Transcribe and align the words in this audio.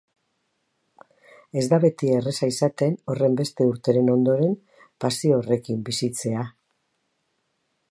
Ez 1.61 1.65
da 1.73 1.77
beti 1.83 2.09
erraza 2.13 2.49
izaten 2.53 2.97
horrenbeste 3.15 3.69
urteren 3.73 4.11
ondoren 4.15 4.57
pasio 5.05 5.39
horrekin 5.43 5.87
bizitzea. 5.91 6.47